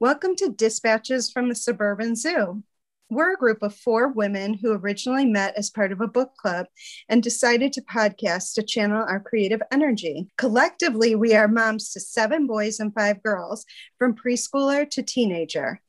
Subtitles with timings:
[0.00, 2.62] Welcome to Dispatches from the Suburban Zoo.
[3.10, 6.66] We're a group of four women who originally met as part of a book club
[7.08, 10.28] and decided to podcast to channel our creative energy.
[10.38, 13.66] Collectively, we are moms to seven boys and five girls,
[13.98, 15.80] from preschooler to teenager.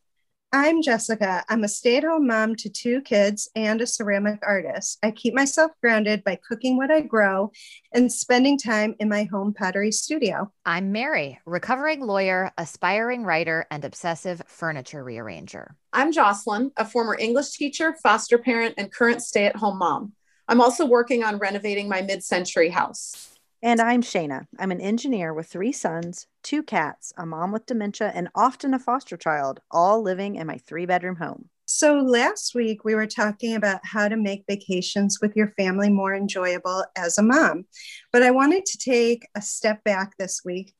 [0.52, 1.43] I'm Jessica.
[1.47, 4.98] I'm a stay at home mom to two kids and a ceramic artist.
[5.04, 7.52] I keep myself grounded by cooking what I grow
[7.93, 10.52] and spending time in my home pottery studio.
[10.66, 15.76] I'm Mary, recovering lawyer, aspiring writer, and obsessive furniture rearranger.
[15.93, 20.13] I'm Jocelyn, a former English teacher, foster parent, and current stay at home mom.
[20.48, 23.38] I'm also working on renovating my mid century house.
[23.62, 24.45] And I'm Shayna.
[24.58, 28.80] I'm an engineer with three sons, two cats, a mom with dementia, and often a
[28.80, 31.49] foster child, all living in my three bedroom home.
[31.66, 36.16] So, last week we were talking about how to make vacations with your family more
[36.16, 37.66] enjoyable as a mom.
[38.13, 40.73] But I wanted to take a step back this week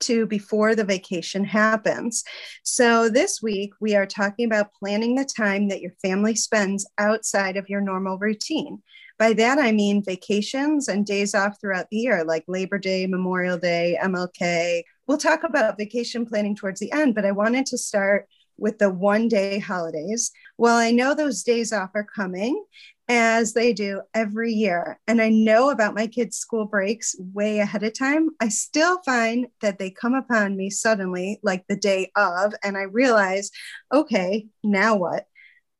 [0.00, 2.22] to before the vacation happens.
[2.62, 7.56] So, this week we are talking about planning the time that your family spends outside
[7.56, 8.80] of your normal routine.
[9.22, 13.56] By that, I mean vacations and days off throughout the year, like Labor Day, Memorial
[13.56, 14.82] Day, MLK.
[15.06, 18.90] We'll talk about vacation planning towards the end, but I wanted to start with the
[18.90, 20.32] one day holidays.
[20.58, 22.64] Well, I know those days off are coming
[23.08, 24.98] as they do every year.
[25.06, 28.30] And I know about my kids' school breaks way ahead of time.
[28.40, 32.82] I still find that they come upon me suddenly, like the day of, and I
[32.82, 33.52] realize,
[33.92, 35.26] okay, now what?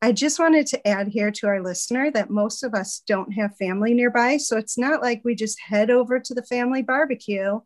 [0.04, 3.56] I just wanted to add here to our listener that most of us don't have
[3.56, 4.36] family nearby.
[4.36, 7.60] So it's not like we just head over to the family barbecue.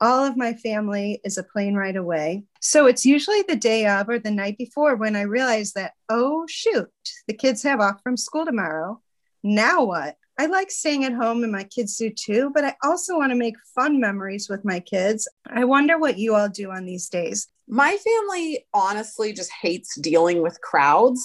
[0.00, 2.44] All of my family is a plane ride away.
[2.62, 6.46] So it's usually the day of or the night before when I realize that, oh,
[6.48, 6.88] shoot,
[7.28, 9.02] the kids have off from school tomorrow.
[9.42, 10.16] Now what?
[10.38, 13.38] I like staying at home and my kids do too, but I also want to
[13.38, 15.28] make fun memories with my kids.
[15.46, 17.48] I wonder what you all do on these days.
[17.68, 21.22] My family honestly just hates dealing with crowds.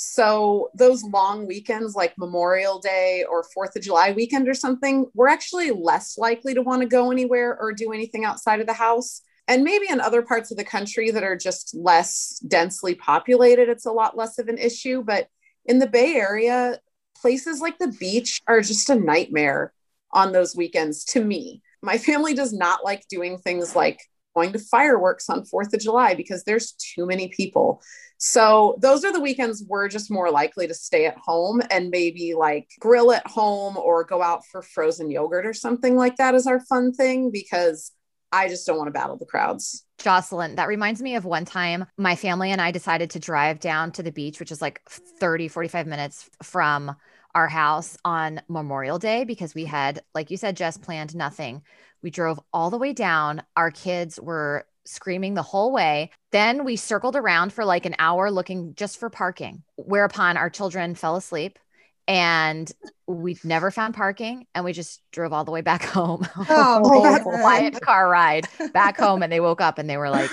[0.00, 5.26] So those long weekends like Memorial Day or 4th of July weekend or something, we're
[5.26, 9.22] actually less likely to want to go anywhere or do anything outside of the house.
[9.48, 13.86] And maybe in other parts of the country that are just less densely populated, it's
[13.86, 15.02] a lot less of an issue.
[15.02, 15.26] But
[15.64, 16.78] in the Bay Area,
[17.20, 19.72] places like the beach are just a nightmare
[20.12, 21.60] on those weekends to me.
[21.82, 23.98] My family does not like doing things like
[24.38, 27.82] going to fireworks on 4th of July because there's too many people.
[28.18, 32.34] So those are the weekends we're just more likely to stay at home and maybe
[32.34, 36.46] like grill at home or go out for frozen yogurt or something like that is
[36.46, 37.90] our fun thing because
[38.30, 39.84] I just don't want to battle the crowds.
[39.98, 43.90] Jocelyn, that reminds me of one time my family and I decided to drive down
[43.92, 46.94] to the beach, which is like 30, 45 minutes from
[47.34, 51.62] our house on Memorial Day because we had, like you said, just planned nothing.
[52.02, 53.42] We drove all the way down.
[53.56, 56.10] Our kids were screaming the whole way.
[56.32, 60.94] Then we circled around for like an hour looking just for parking, whereupon our children
[60.94, 61.58] fell asleep
[62.08, 62.72] and
[63.06, 66.26] we never found parking and we just drove all the way back home.
[66.48, 70.30] Oh, a quiet car ride back home and they woke up and they were like,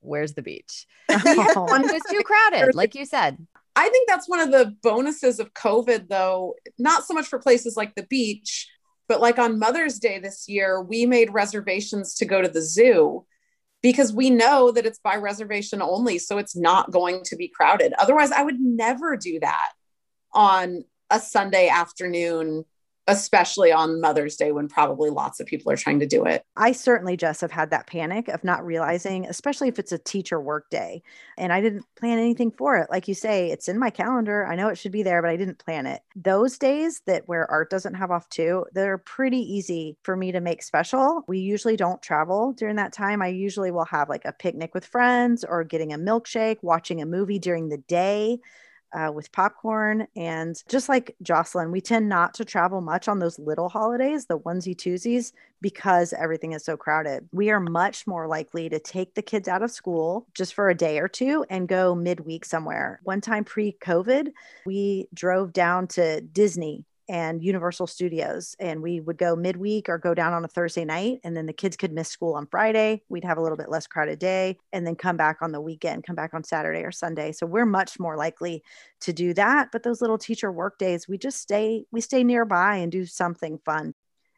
[0.00, 0.86] where's the beach?
[1.08, 3.38] it was too crowded, like you said.
[3.76, 7.76] I think that's one of the bonuses of COVID, though, not so much for places
[7.76, 8.68] like the beach,
[9.08, 13.24] but like on Mother's Day this year, we made reservations to go to the zoo
[13.82, 16.18] because we know that it's by reservation only.
[16.18, 17.92] So it's not going to be crowded.
[17.98, 19.72] Otherwise, I would never do that
[20.32, 22.64] on a Sunday afternoon
[23.06, 26.44] especially on Mother's Day when probably lots of people are trying to do it.
[26.56, 30.40] I certainly just have had that panic of not realizing, especially if it's a teacher
[30.40, 31.02] work day
[31.36, 32.88] and I didn't plan anything for it.
[32.90, 34.46] Like you say, it's in my calendar.
[34.46, 36.00] I know it should be there, but I didn't plan it.
[36.16, 40.40] Those days that where art doesn't have off too, they're pretty easy for me to
[40.40, 41.22] make special.
[41.28, 43.20] We usually don't travel during that time.
[43.20, 47.06] I usually will have like a picnic with friends or getting a milkshake, watching a
[47.06, 48.38] movie during the day
[48.94, 50.06] uh, with popcorn.
[50.16, 54.38] And just like Jocelyn, we tend not to travel much on those little holidays, the
[54.38, 57.28] onesie twosies, because everything is so crowded.
[57.32, 60.74] We are much more likely to take the kids out of school just for a
[60.74, 63.00] day or two and go midweek somewhere.
[63.02, 64.32] One time pre COVID,
[64.64, 68.56] we drove down to Disney and Universal Studios.
[68.58, 71.20] And we would go midweek or go down on a Thursday night.
[71.24, 73.02] And then the kids could miss school on Friday.
[73.08, 76.04] We'd have a little bit less crowded day and then come back on the weekend,
[76.04, 77.32] come back on Saturday or Sunday.
[77.32, 78.62] So we're much more likely
[79.00, 79.68] to do that.
[79.72, 83.58] But those little teacher work days, we just stay, we stay nearby and do something
[83.64, 83.94] fun.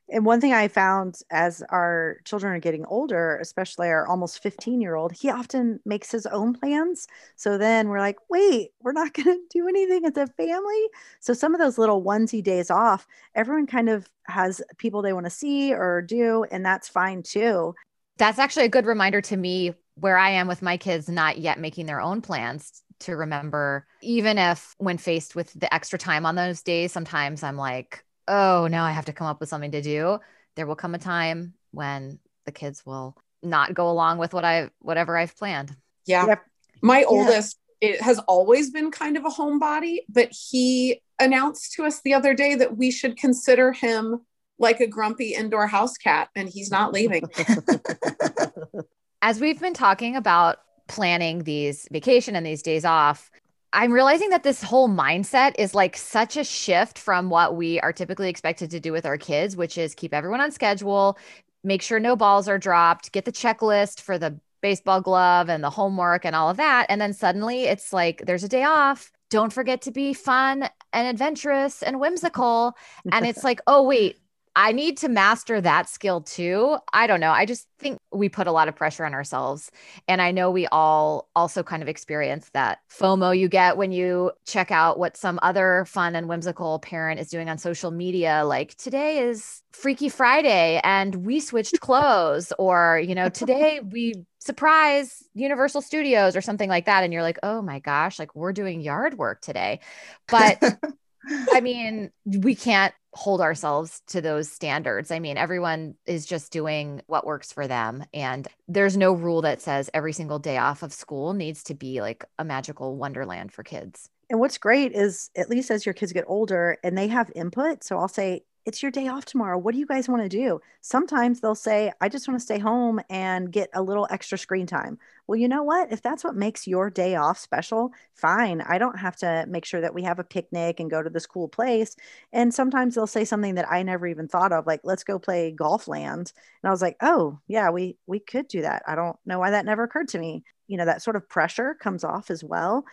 [0.09, 4.81] And one thing I found as our children are getting older, especially our almost 15
[4.81, 7.09] year old, he often makes his own plans.
[7.35, 10.87] So then we're like, wait, we're not going to do anything as a family.
[11.21, 15.27] So some of those little onesie days off, everyone kind of has people they want
[15.27, 17.75] to see or do, and that's fine too.
[18.19, 21.59] That's actually a good reminder to me where I am with my kids not yet
[21.59, 26.35] making their own plans to remember, even if when faced with the extra time on
[26.35, 29.83] those days, sometimes I'm like, oh, now I have to come up with something to
[29.83, 30.19] do.
[30.57, 34.71] There will come a time when the kids will not go along with what I
[34.81, 35.77] whatever I've planned.
[36.07, 36.27] Yeah.
[36.27, 36.43] Yep.
[36.83, 37.07] My yeah.
[37.07, 42.15] oldest it has always been kind of a homebody, but he announced to us the
[42.15, 44.21] other day that we should consider him
[44.59, 47.23] like a grumpy indoor house cat and he's not leaving.
[49.23, 50.59] As we've been talking about
[50.89, 53.31] planning these vacation and these days off,
[53.73, 57.93] I'm realizing that this whole mindset is like such a shift from what we are
[57.93, 61.19] typically expected to do with our kids, which is keep everyone on schedule,
[61.65, 65.71] make sure no balls are dropped, get the checklist for the baseball glove and the
[65.71, 66.87] homework and all of that.
[66.89, 69.11] And then suddenly it's like there's a day off.
[69.31, 72.73] Don't forget to be fun and adventurous and whimsical.
[73.13, 74.19] And it's like, oh, wait,
[74.59, 76.79] I need to master that skill too.
[76.95, 77.31] I don't know.
[77.31, 79.71] I just think we put a lot of pressure on ourselves.
[80.09, 84.33] And I know we all also kind of experience that FOMO you get when you
[84.47, 88.45] check out what some other fun and whimsical parent is doing on social media.
[88.47, 95.23] Like today is Freaky Friday and we switched clothes, or, you know, today we surprise
[95.35, 97.05] Universal Studios or something like that.
[97.05, 99.81] And you're like, oh my gosh, like we're doing yard work today.
[100.29, 100.63] But
[101.53, 105.11] I mean, we can't hold ourselves to those standards.
[105.11, 108.05] I mean, everyone is just doing what works for them.
[108.13, 112.01] And there's no rule that says every single day off of school needs to be
[112.01, 114.11] like a magical wonderland for kids.
[114.29, 117.85] And what's great is, at least as your kids get older and they have input.
[117.85, 119.57] So I'll say, it's your day off tomorrow.
[119.57, 120.61] What do you guys want to do?
[120.81, 124.67] Sometimes they'll say, I just want to stay home and get a little extra screen
[124.67, 124.99] time.
[125.29, 125.93] Well, you know what?
[125.93, 128.61] If that's what makes your day off special, fine.
[128.61, 131.27] I don't have to make sure that we have a picnic and go to this
[131.27, 131.95] cool place.
[132.33, 135.55] And sometimes they'll say something that I never even thought of, like, let's go play
[135.57, 136.33] Golfland.
[136.33, 138.83] And I was like, oh, yeah, we we could do that.
[138.87, 140.43] I don't know why that never occurred to me.
[140.67, 142.85] You know, that sort of pressure comes off as well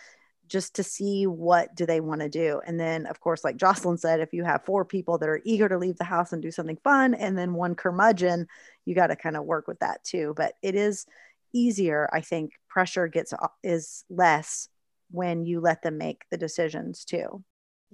[0.48, 3.98] just to see what do they want to do and then of course like jocelyn
[3.98, 6.52] said if you have four people that are eager to leave the house and do
[6.52, 8.48] something fun and then one curmudgeon
[8.86, 11.06] you got to kind of work with that too but it is
[11.54, 14.68] easier i think pressure gets is less
[15.12, 17.44] when you let them make the decisions too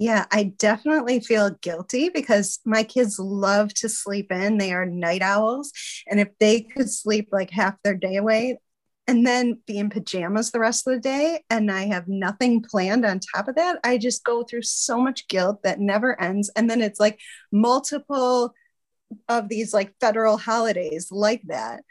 [0.02, 4.58] yeah, I definitely feel guilty because my kids love to sleep in.
[4.58, 5.74] They are night owls.
[6.08, 8.60] And if they could sleep like half their day away,
[9.10, 13.08] and then be in pajamas the rest of the day and I have nothing planned
[13.08, 16.52] on top of that, I just go through so much guilt that never ends.
[16.56, 17.20] And then it's like
[17.52, 18.54] multiple
[19.28, 21.82] of these like federal holidays like that.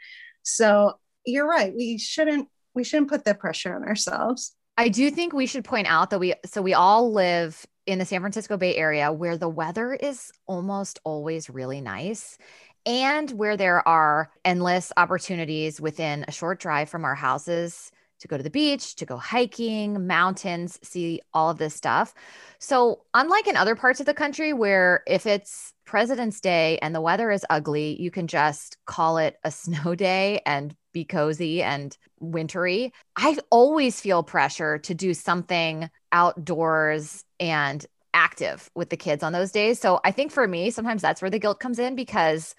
[0.43, 0.93] So
[1.25, 1.73] you're right.
[1.75, 4.55] We shouldn't we shouldn't put that pressure on ourselves.
[4.77, 8.05] I do think we should point out that we so we all live in the
[8.05, 12.37] San Francisco Bay Area where the weather is almost always really nice
[12.85, 18.37] and where there are endless opportunities within a short drive from our houses to go
[18.37, 22.13] to the beach, to go hiking, mountains, see all of this stuff.
[22.59, 27.01] So, unlike in other parts of the country where if it's President's Day and the
[27.01, 31.97] weather is ugly, you can just call it a snow day and be cozy and
[32.19, 32.93] wintry.
[33.15, 37.85] I always feel pressure to do something outdoors and
[38.19, 39.79] active with the kids on those days.
[39.79, 42.53] So I think for me, sometimes that's where the guilt comes in because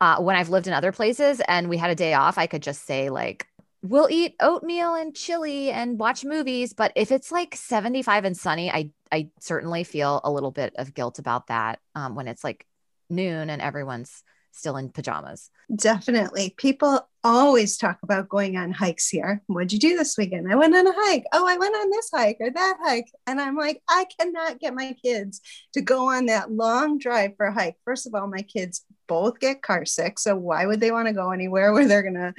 [0.00, 2.62] uh, when I've lived in other places and we had a day off, I could
[2.62, 3.46] just say, like,
[3.82, 6.72] we'll eat oatmeal and chili and watch movies.
[6.72, 10.92] But if it's like 75 and sunny, I, I certainly feel a little bit of
[10.92, 12.66] guilt about that um, when it's like
[13.08, 14.24] noon and everyone's
[14.56, 15.50] still in pajamas.
[15.74, 16.54] Definitely.
[16.56, 19.42] People always talk about going on hikes here.
[19.46, 20.50] What'd you do this weekend?
[20.50, 21.24] I went on a hike.
[21.32, 23.10] Oh, I went on this hike or that hike.
[23.26, 25.40] And I'm like, I cannot get my kids
[25.74, 27.76] to go on that long drive for a hike.
[27.84, 30.18] First of all, my kids both get car sick.
[30.18, 32.34] So why would they want to go anywhere where they're going to,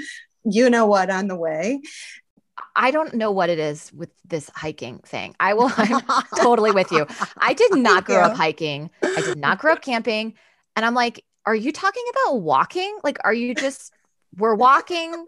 [0.46, 1.82] you know what, on the way?
[2.76, 5.36] I don't know what it is with this hiking thing.
[5.40, 6.02] I will, I'm
[6.38, 7.06] totally with you.
[7.38, 8.90] I did not grow up hiking.
[9.04, 10.36] I did not grow up camping.
[10.76, 13.00] And I'm like, are you talking about walking?
[13.04, 13.94] Like, are you just,
[14.38, 15.26] we're walking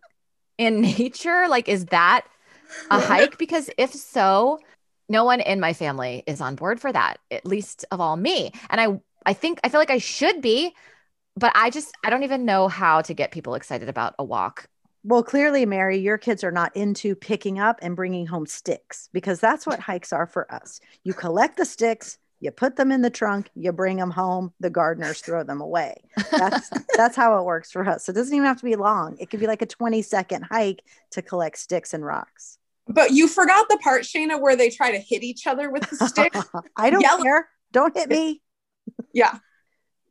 [0.57, 1.47] in nature?
[1.47, 2.27] Like, is that
[2.91, 3.37] a hike?
[3.37, 4.59] Because if so,
[5.07, 8.51] no one in my family is on board for that, at least of all me.
[8.69, 10.75] And I, I think, I feel like I should be,
[11.35, 14.67] but I just, I don't even know how to get people excited about a walk
[15.03, 19.39] well, clearly, Mary, your kids are not into picking up and bringing home sticks because
[19.39, 20.81] that's what hikes are for us.
[21.05, 24.69] You collect the sticks, you put them in the trunk, you bring them home, the
[24.69, 25.95] gardeners throw them away.
[26.31, 28.05] That's that's how it works for us.
[28.05, 29.17] So it doesn't even have to be long.
[29.19, 30.81] It could be like a 20 second hike
[31.11, 32.57] to collect sticks and rocks.
[32.87, 35.95] But you forgot the part, Shayna, where they try to hit each other with the
[36.07, 36.33] stick.
[36.75, 37.23] I don't Yellow.
[37.23, 37.49] care.
[37.71, 38.41] Don't hit me.
[39.13, 39.37] Yeah.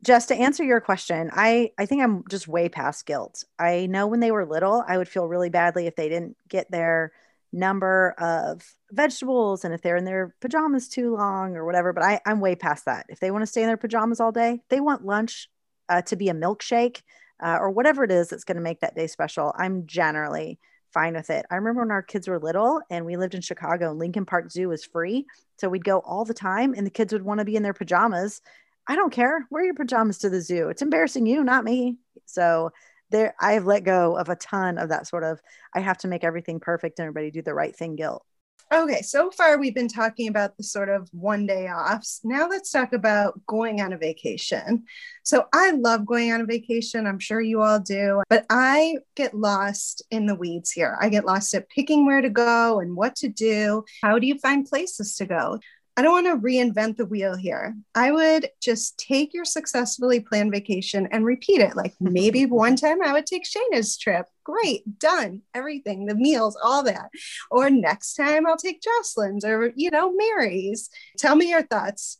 [0.05, 3.43] Just to answer your question, I I think I'm just way past guilt.
[3.59, 6.71] I know when they were little, I would feel really badly if they didn't get
[6.71, 7.13] their
[7.53, 8.63] number of
[8.93, 11.93] vegetables and if they're in their pajamas too long or whatever.
[11.93, 13.07] But I, I'm way past that.
[13.09, 15.49] If they want to stay in their pajamas all day, they want lunch
[15.89, 17.03] uh, to be a milkshake
[17.43, 19.55] uh, or whatever it is that's going to make that day special.
[19.57, 20.59] I'm generally
[20.93, 21.47] fine with it.
[21.51, 24.51] I remember when our kids were little and we lived in Chicago and Lincoln Park
[24.51, 25.27] Zoo was free.
[25.59, 27.75] So we'd go all the time and the kids would want to be in their
[27.75, 28.41] pajamas.
[28.87, 29.47] I don't care.
[29.51, 30.71] Wear your pajamas to the zoo.
[30.71, 31.99] It's embarrassing you, not me.
[32.25, 32.71] So
[33.11, 35.41] there I've let go of a ton of that sort of
[35.75, 38.25] I have to make everything perfect and everybody do the right thing guilt.
[38.71, 42.21] Okay, so far we've been talking about the sort of one day offs.
[42.23, 44.85] Now let's talk about going on a vacation.
[45.23, 47.07] So I love going on a vacation.
[47.07, 50.99] I'm sure you all do, but I get lost in the weeds here.
[51.01, 53.85] I get lost at picking where to go and what to do.
[54.03, 55.61] How do you find places to go?
[55.99, 57.77] I don't want to reinvent the wheel here.
[57.93, 61.75] I would just take your successfully planned vacation and repeat it.
[61.75, 64.27] Like maybe one time I would take Shayna's trip.
[64.45, 67.11] Great, done, everything, the meals, all that.
[67.51, 70.89] Or next time I'll take Jocelyn's or, you know, Mary's.
[71.19, 72.19] Tell me your thoughts.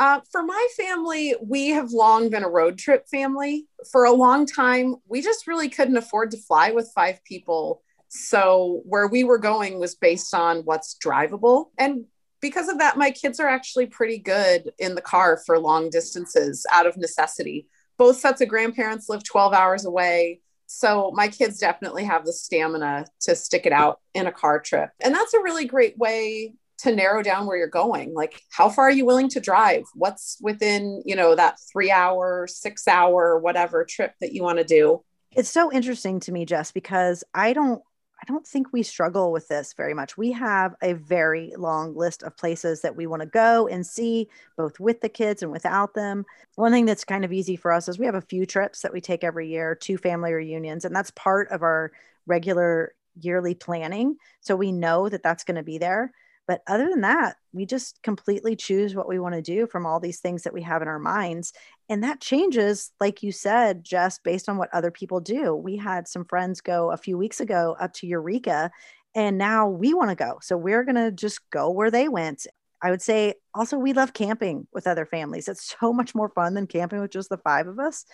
[0.00, 3.68] Uh, for my family, we have long been a road trip family.
[3.92, 7.80] For a long time, we just really couldn't afford to fly with five people.
[8.08, 11.66] So, where we were going was based on what's drivable.
[11.78, 12.06] And
[12.40, 16.64] because of that, my kids are actually pretty good in the car for long distances
[16.72, 17.68] out of necessity.
[17.96, 20.40] Both sets of grandparents live 12 hours away.
[20.66, 24.90] So my kids definitely have the stamina to stick it out in a car trip.
[25.02, 28.14] And that's a really great way to narrow down where you're going.
[28.14, 29.84] Like, how far are you willing to drive?
[29.94, 34.64] What's within, you know, that three hour, six hour, whatever trip that you want to
[34.64, 35.02] do?
[35.32, 37.82] It's so interesting to me, Jess, because I don't
[38.20, 40.16] I don't think we struggle with this very much.
[40.16, 44.28] We have a very long list of places that we want to go and see,
[44.56, 46.26] both with the kids and without them.
[46.56, 48.92] One thing that's kind of easy for us is we have a few trips that
[48.92, 51.92] we take every year, two family reunions, and that's part of our
[52.26, 54.16] regular yearly planning.
[54.40, 56.12] So we know that that's going to be there.
[56.48, 60.00] But other than that, we just completely choose what we want to do from all
[60.00, 61.52] these things that we have in our minds.
[61.90, 65.54] And that changes, like you said, just based on what other people do.
[65.54, 68.70] We had some friends go a few weeks ago up to Eureka,
[69.14, 70.38] and now we want to go.
[70.42, 72.46] So we're going to just go where they went.
[72.80, 75.48] I would say also, we love camping with other families.
[75.48, 78.06] It's so much more fun than camping with just the five of us.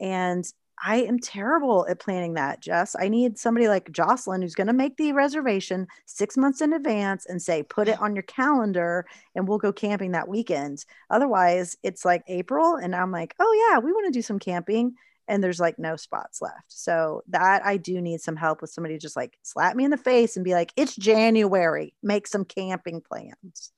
[0.00, 0.44] And
[0.84, 2.96] I am terrible at planning that, Jess.
[2.98, 7.24] I need somebody like Jocelyn who's going to make the reservation six months in advance
[7.26, 10.84] and say, put it on your calendar and we'll go camping that weekend.
[11.08, 14.94] Otherwise, it's like April and I'm like, oh, yeah, we want to do some camping.
[15.28, 16.64] And there's like no spots left.
[16.66, 19.96] So that I do need some help with somebody just like slap me in the
[19.96, 23.72] face and be like, it's January, make some camping plans.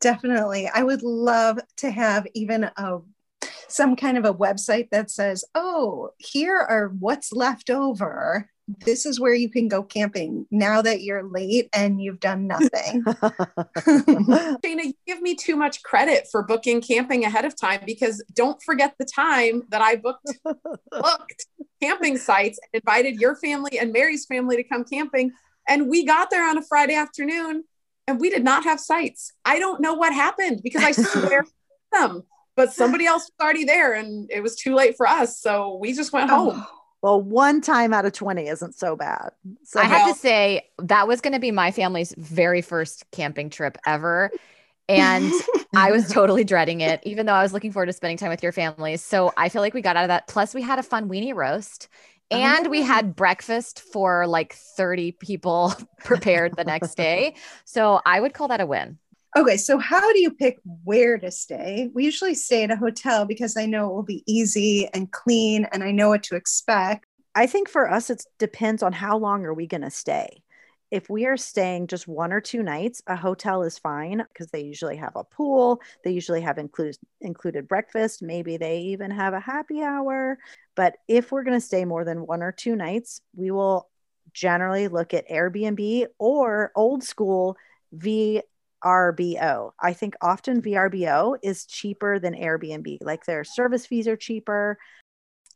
[0.00, 0.70] Definitely.
[0.72, 3.00] I would love to have even a
[3.72, 8.48] some kind of a website that says, oh, here are what's left over.
[8.84, 13.02] This is where you can go camping now that you're late and you've done nothing.
[13.04, 18.62] Shayna, you give me too much credit for booking camping ahead of time because don't
[18.62, 21.46] forget the time that I booked booked
[21.82, 25.32] camping sites invited your family and Mary's family to come camping.
[25.68, 27.64] And we got there on a Friday afternoon
[28.06, 29.32] and we did not have sites.
[29.44, 31.44] I don't know what happened because I swear
[31.92, 32.22] them
[32.56, 35.40] but somebody else was already there and it was too late for us.
[35.40, 36.66] So we just went oh, home.
[36.66, 36.78] Oh.
[37.02, 39.30] Well, one time out of 20 isn't so bad.
[39.64, 43.50] So I have to say, that was going to be my family's very first camping
[43.50, 44.30] trip ever.
[44.88, 45.32] And
[45.74, 48.42] I was totally dreading it, even though I was looking forward to spending time with
[48.42, 48.96] your family.
[48.98, 50.28] So I feel like we got out of that.
[50.28, 51.88] Plus, we had a fun weenie roast
[52.30, 52.70] and oh.
[52.70, 53.08] we had oh.
[53.08, 57.34] breakfast for like 30 people prepared the next day.
[57.64, 58.98] So I would call that a win.
[59.34, 61.88] Okay, so how do you pick where to stay?
[61.94, 65.66] We usually stay at a hotel because I know it will be easy and clean
[65.72, 67.06] and I know what to expect.
[67.34, 70.42] I think for us it depends on how long are we going to stay.
[70.90, 74.60] If we are staying just one or two nights, a hotel is fine because they
[74.60, 79.40] usually have a pool, they usually have include, included breakfast, maybe they even have a
[79.40, 80.36] happy hour.
[80.76, 83.88] But if we're going to stay more than one or two nights, we will
[84.34, 87.56] generally look at Airbnb or old school
[87.92, 88.42] V
[88.84, 89.72] VRBO.
[89.80, 90.70] I think often mm-hmm.
[90.70, 92.98] VRBO is cheaper than Airbnb.
[93.02, 94.78] Like their service fees are cheaper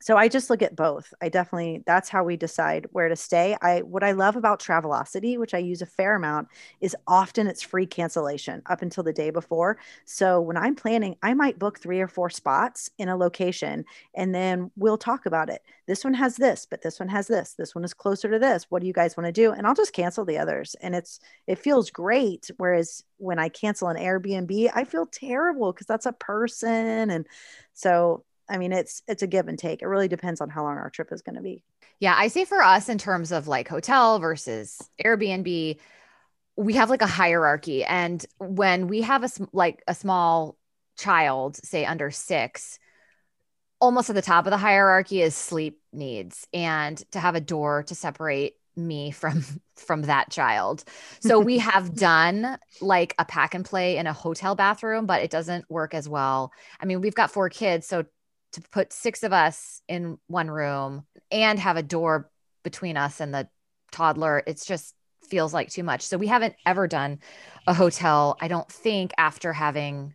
[0.01, 1.13] so I just look at both.
[1.21, 3.57] I definitely that's how we decide where to stay.
[3.63, 6.49] I what I love about Travelocity, which I use a fair amount,
[6.81, 9.79] is often it's free cancellation up until the day before.
[10.05, 13.85] So when I'm planning, I might book 3 or 4 spots in a location
[14.15, 15.63] and then we'll talk about it.
[15.87, 17.55] This one has this, but this one has this.
[17.55, 18.67] This one is closer to this.
[18.69, 19.53] What do you guys want to do?
[19.53, 20.77] And I'll just cancel the others.
[20.81, 25.87] And it's it feels great whereas when I cancel an Airbnb, I feel terrible because
[25.87, 27.27] that's a person and
[27.73, 29.83] so I mean, it's it's a give and take.
[29.83, 31.63] It really depends on how long our trip is going to be.
[32.01, 35.79] Yeah, I say for us in terms of like hotel versus Airbnb,
[36.57, 40.57] we have like a hierarchy and when we have a like a small
[40.97, 42.79] child, say under 6,
[43.81, 47.83] almost at the top of the hierarchy is sleep needs and to have a door
[47.85, 49.45] to separate me from
[49.77, 50.85] from that child.
[51.21, 55.31] So we have done like a pack and play in a hotel bathroom, but it
[55.31, 56.53] doesn't work as well.
[56.81, 58.05] I mean, we've got four kids, so
[58.57, 62.31] to put six of us in one room and have a door
[62.65, 63.47] between us and the
[63.93, 64.95] toddler, it's just
[65.29, 66.01] feels like too much.
[66.01, 67.19] So we haven't ever done
[67.67, 70.15] a hotel, I don't think, after having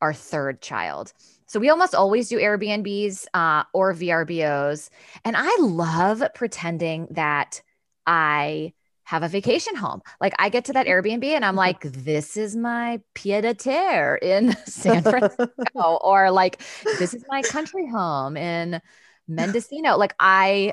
[0.00, 1.12] our third child.
[1.46, 4.88] So we almost always do Airbnbs uh, or VRBOs.
[5.24, 7.62] And I love pretending that
[8.06, 8.74] I
[9.04, 10.02] have a vacation home.
[10.20, 11.58] Like I get to that Airbnb and I'm mm-hmm.
[11.58, 16.62] like, this is my pied a terre in San Francisco, or like,
[16.98, 18.80] this is my country home in
[19.28, 19.96] Mendocino.
[19.96, 20.72] Like I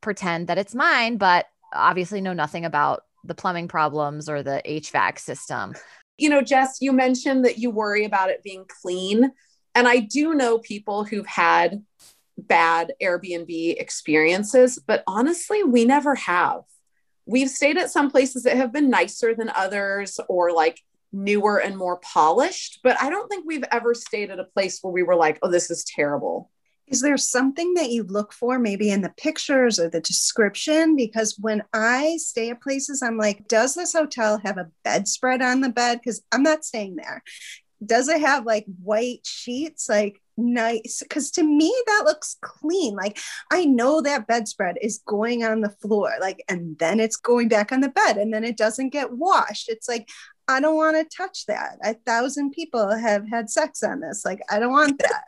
[0.00, 5.18] pretend that it's mine, but obviously know nothing about the plumbing problems or the HVAC
[5.18, 5.74] system.
[6.16, 9.32] You know, Jess, you mentioned that you worry about it being clean.
[9.74, 11.84] And I do know people who've had
[12.36, 16.62] bad Airbnb experiences, but honestly, we never have.
[17.28, 20.80] We've stayed at some places that have been nicer than others or like
[21.12, 24.92] newer and more polished, but I don't think we've ever stayed at a place where
[24.92, 26.50] we were like, oh, this is terrible.
[26.86, 30.96] Is there something that you look for maybe in the pictures or the description?
[30.96, 35.60] Because when I stay at places, I'm like, does this hotel have a bedspread on
[35.60, 36.00] the bed?
[36.02, 37.22] Because I'm not staying there.
[37.84, 39.86] Does it have like white sheets?
[39.86, 43.18] Like, nice because to me that looks clean like
[43.50, 47.72] i know that bedspread is going on the floor like and then it's going back
[47.72, 50.08] on the bed and then it doesn't get washed it's like
[50.46, 54.40] i don't want to touch that a thousand people have had sex on this like
[54.50, 55.24] i don't want that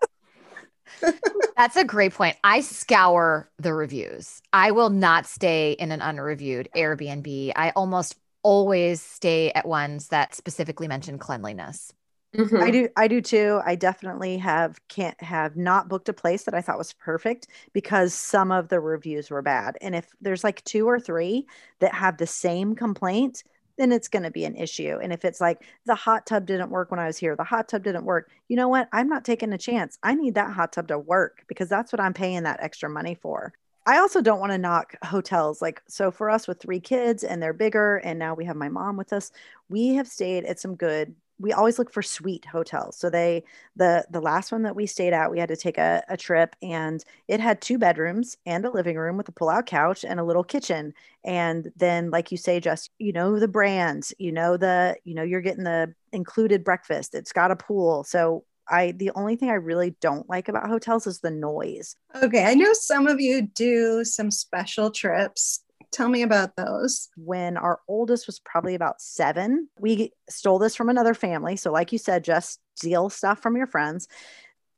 [1.56, 2.36] That's a great point.
[2.42, 4.42] I scour the reviews.
[4.52, 7.52] I will not stay in an unreviewed Airbnb.
[7.54, 11.92] I almost always stay at ones that specifically mention cleanliness.
[12.36, 12.62] Mm-hmm.
[12.62, 13.60] I do I do too.
[13.64, 18.14] I definitely have can't have not booked a place that I thought was perfect because
[18.14, 19.76] some of the reviews were bad.
[19.80, 21.46] And if there's like two or three
[21.80, 23.42] that have the same complaint,
[23.78, 24.98] then it's going to be an issue.
[25.02, 27.68] And if it's like the hot tub didn't work when I was here, the hot
[27.68, 28.88] tub didn't work, you know what?
[28.92, 29.98] I'm not taking a chance.
[30.04, 33.16] I need that hot tub to work because that's what I'm paying that extra money
[33.16, 33.54] for.
[33.86, 35.60] I also don't want to knock hotels.
[35.60, 38.68] Like, so for us with three kids and they're bigger, and now we have my
[38.68, 39.32] mom with us,
[39.68, 42.96] we have stayed at some good we always look for suite hotels.
[42.96, 46.04] So they the the last one that we stayed at, we had to take a,
[46.08, 50.04] a trip and it had two bedrooms and a living room with a pull-out couch
[50.04, 50.92] and a little kitchen.
[51.24, 55.22] And then like you say, just you know the brands, you know the, you know,
[55.22, 57.14] you're getting the included breakfast.
[57.14, 58.04] It's got a pool.
[58.04, 61.96] So I the only thing I really don't like about hotels is the noise.
[62.22, 65.60] Okay, I know some of you do some special trips
[65.92, 67.08] Tell me about those.
[67.16, 71.56] When our oldest was probably about seven, we stole this from another family.
[71.56, 74.06] So, like you said, just steal stuff from your friends.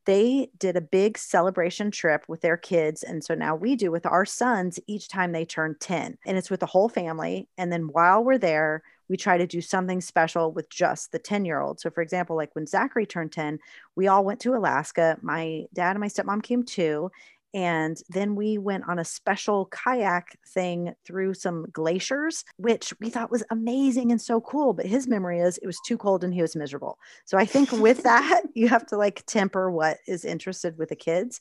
[0.05, 3.03] They did a big celebration trip with their kids.
[3.03, 6.19] And so now we do with our sons each time they turn 10.
[6.27, 7.49] And it's with the whole family.
[7.57, 11.45] And then while we're there, we try to do something special with just the 10
[11.45, 11.79] year old.
[11.79, 13.59] So, for example, like when Zachary turned 10,
[13.95, 15.19] we all went to Alaska.
[15.21, 17.11] My dad and my stepmom came too.
[17.55, 23.31] And then we went on a special kayak thing through some glaciers, which we thought
[23.31, 24.73] was amazing and so cool.
[24.73, 26.99] But his memory is it was too cold and he was miserable.
[27.25, 30.97] So I think with that, you have to like temper what is interested with the
[30.97, 31.41] kids.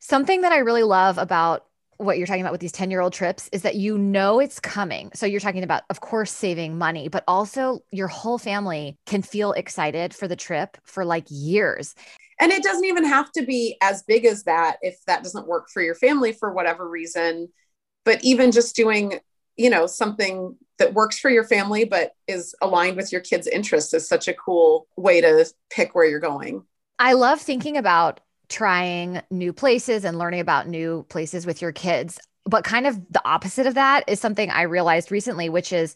[0.00, 1.66] Something that I really love about
[1.98, 4.58] what you're talking about with these 10 year old trips is that you know it's
[4.60, 5.10] coming.
[5.14, 9.52] So you're talking about, of course, saving money, but also your whole family can feel
[9.52, 11.94] excited for the trip for like years.
[12.42, 15.68] And it doesn't even have to be as big as that if that doesn't work
[15.70, 17.50] for your family for whatever reason.
[18.04, 19.20] But even just doing,
[19.56, 23.94] you know, something that works for your family but is aligned with your kids' interests
[23.94, 26.64] is such a cool way to pick where you're going.
[26.98, 32.18] I love thinking about trying new places and learning about new places with your kids.
[32.44, 35.94] But kind of the opposite of that is something I realized recently, which is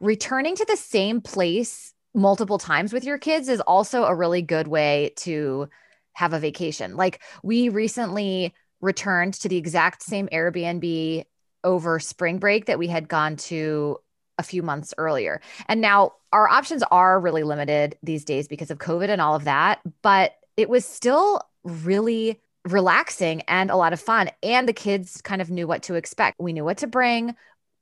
[0.00, 4.66] returning to the same place multiple times with your kids is also a really good
[4.66, 5.68] way to
[6.14, 6.96] have a vacation.
[6.96, 11.24] Like we recently returned to the exact same Airbnb
[11.62, 13.98] over spring break that we had gone to
[14.38, 15.40] a few months earlier.
[15.68, 19.44] And now our options are really limited these days because of COVID and all of
[19.44, 25.20] that, but it was still really relaxing and a lot of fun and the kids
[25.20, 26.36] kind of knew what to expect.
[26.40, 27.36] We knew what to bring.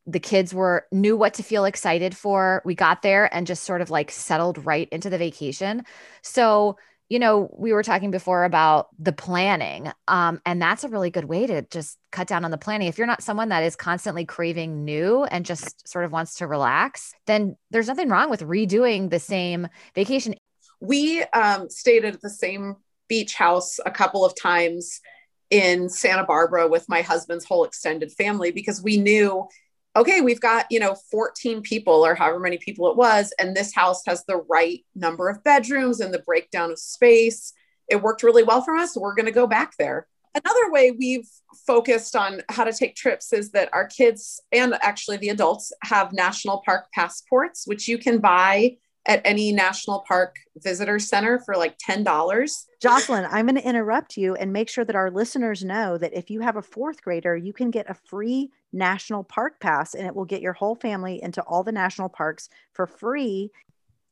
[0.07, 2.63] The kids were knew what to feel excited for.
[2.65, 5.85] We got there and just sort of like settled right into the vacation.
[6.23, 6.77] So
[7.13, 9.93] you know, we were talking before about the planning.
[10.09, 12.89] Um, and that's a really good way to just cut down on the planning.
[12.89, 16.47] If you're not someone that is constantly craving new and just sort of wants to
[16.47, 20.37] relax, then there's nothing wrong with redoing the same vacation.
[20.81, 22.77] We um, stayed at the same
[23.11, 25.03] beach house a couple of times
[25.51, 29.47] in Santa Barbara with my husband's whole extended family because we knew
[29.95, 33.75] okay, we've got, you know, 14 people or however many people it was, and this
[33.75, 37.53] house has the right number of bedrooms and the breakdown of space.
[37.89, 38.95] It worked really well for us.
[38.95, 40.07] So we're going to go back there.
[40.35, 41.29] Another way we've
[41.67, 46.15] focused on how to take trips is that our kids and actually the adults have
[46.15, 51.77] national park passports, which you can buy at any national park visitor center for like
[51.79, 52.65] $10.
[52.81, 56.31] Jocelyn, I'm going to interrupt you and make sure that our listeners know that if
[56.31, 60.15] you have a fourth grader, you can get a free national park pass and it
[60.15, 63.51] will get your whole family into all the national parks for free.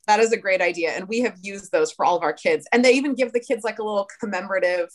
[0.06, 0.90] That is a great idea.
[0.90, 2.66] And we have used those for all of our kids.
[2.72, 4.88] And they even give the kids like a little commemorative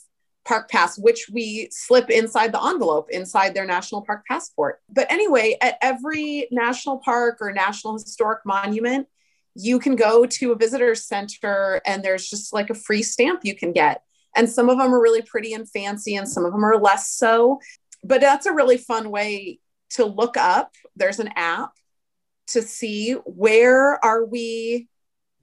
[0.46, 4.82] park pass, which we slip inside the envelope inside their national park passport.
[4.90, 9.08] But anyway, at every national park or national historic monument,
[9.56, 13.56] you can go to a visitor center and there's just like a free stamp you
[13.56, 14.02] can get.
[14.36, 17.12] And some of them are really pretty and fancy, and some of them are less
[17.12, 17.62] so.
[18.06, 19.60] But that's a really fun way
[19.92, 20.72] to look up.
[20.96, 21.72] There's an app
[22.48, 24.88] to see where are we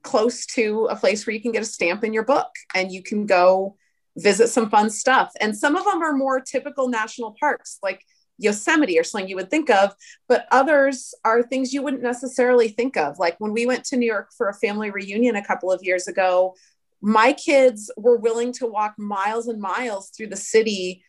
[0.03, 3.03] close to a place where you can get a stamp in your book and you
[3.03, 3.77] can go
[4.17, 5.33] visit some fun stuff.
[5.41, 8.05] And some of them are more typical national parks, like
[8.39, 9.95] Yosemite or something you would think of,
[10.29, 13.19] but others are things you wouldn't necessarily think of.
[13.19, 16.09] Like when we went to New York for a family reunion a couple of years
[16.09, 16.55] ago,
[17.01, 21.03] my kids were willing to walk miles and miles through the city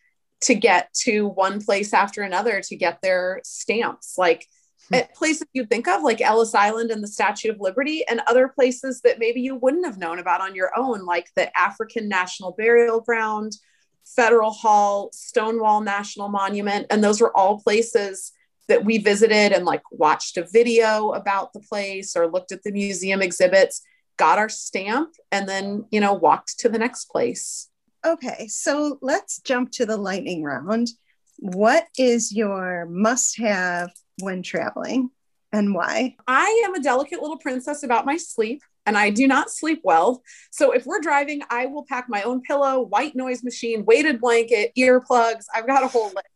[0.44, 4.16] to get to one place after another to get their stamps.
[4.18, 4.46] Like
[4.88, 4.96] hmm.
[4.96, 8.48] at places you think of, like Ellis Island and the Statue of Liberty, and other
[8.48, 12.52] places that maybe you wouldn't have known about on your own, like the African National
[12.52, 13.52] Burial Ground
[14.04, 16.86] Federal Hall, Stonewall National Monument.
[16.90, 18.32] And those were all places
[18.68, 22.72] that we visited and like watched a video about the place or looked at the
[22.72, 23.82] museum exhibits,
[24.18, 27.68] got our stamp, and then, you know, walked to the next place.
[28.04, 30.88] Okay, so let's jump to the lightning round.
[31.38, 33.90] What is your must have
[34.20, 35.10] when traveling
[35.52, 36.16] and why?
[36.26, 40.22] I am a delicate little princess about my sleep and I do not sleep well.
[40.50, 44.72] So if we're driving, I will pack my own pillow, white noise machine, weighted blanket,
[44.76, 45.44] earplugs.
[45.54, 46.28] I've got a whole list.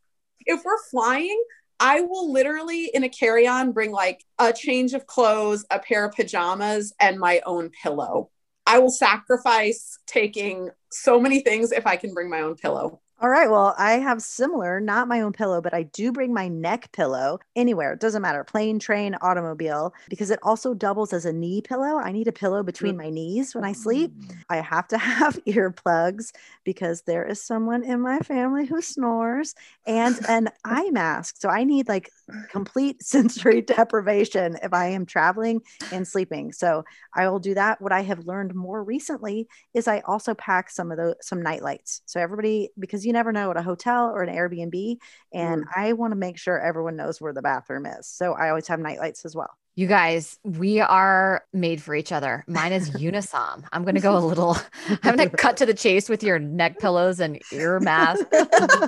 [0.46, 1.42] If we're flying,
[1.78, 6.06] I will literally in a carry on bring like a change of clothes, a pair
[6.06, 8.30] of pajamas, and my own pillow.
[8.66, 13.00] I will sacrifice taking so many things if I can bring my own pillow.
[13.20, 13.50] All right.
[13.50, 17.40] Well, I have similar, not my own pillow, but I do bring my neck pillow
[17.56, 17.92] anywhere.
[17.92, 21.98] It doesn't matter, plane, train, automobile, because it also doubles as a knee pillow.
[21.98, 24.12] I need a pillow between my knees when I sleep.
[24.12, 24.36] Mm.
[24.48, 26.30] I have to have earplugs
[26.62, 31.36] because there is someone in my family who snores and an eye mask.
[31.40, 32.10] So I need like
[32.52, 36.52] complete sensory deprivation if I am traveling and sleeping.
[36.52, 36.84] So
[37.16, 37.80] I will do that.
[37.80, 41.62] What I have learned more recently is I also pack some of those, some night
[41.62, 42.02] lights.
[42.06, 44.98] So everybody, because you never know at a hotel or an Airbnb.
[45.32, 45.68] And mm.
[45.74, 48.06] I want to make sure everyone knows where the bathroom is.
[48.06, 49.50] So I always have night lights as well.
[49.76, 52.44] You guys, we are made for each other.
[52.48, 53.64] Mine is Unisom.
[53.72, 54.56] I'm going to go a little,
[55.02, 58.24] I'm going to cut to the chase with your neck pillows and ear masks,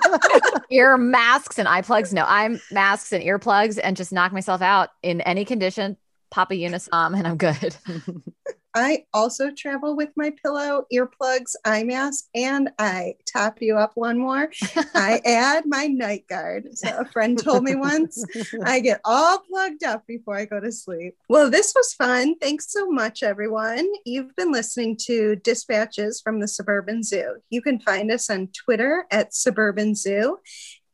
[0.70, 2.12] ear masks and eye plugs.
[2.12, 5.96] No, I'm masks and earplugs and just knock myself out in any condition.
[6.30, 7.76] Pop a Unisom and I'm good.
[8.74, 14.18] I also travel with my pillow, earplugs, eye mask, and I top you up one
[14.18, 14.50] more.
[14.94, 16.68] I add my night guard.
[16.78, 18.24] So a friend told me once
[18.64, 21.16] I get all plugged up before I go to sleep.
[21.28, 22.36] Well, this was fun.
[22.38, 23.88] Thanks so much, everyone.
[24.04, 27.36] You've been listening to Dispatches from the Suburban Zoo.
[27.50, 30.38] You can find us on Twitter at Suburban Zoo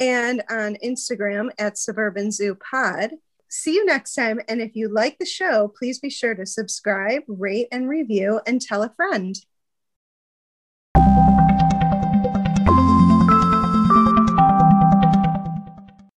[0.01, 3.13] and on Instagram at Suburban Zoo Pod
[3.49, 4.41] see you next time.
[4.49, 8.61] And if you like the show, please be sure to subscribe, rate, and review, and
[8.61, 9.37] tell a friend.